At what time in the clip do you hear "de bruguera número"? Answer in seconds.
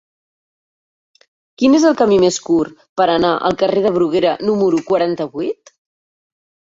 3.87-4.81